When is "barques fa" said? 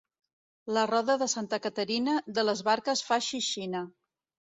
2.71-3.19